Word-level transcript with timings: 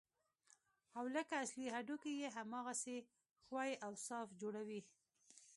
او 0.97 1.05
لکه 1.15 1.33
اصلي 1.43 1.65
هډوکي 1.75 2.13
يې 2.21 2.29
هماغسې 2.37 2.97
ښوى 3.45 3.71
او 3.85 3.91
صاف 4.07 4.27
جوړوي. 4.41 4.81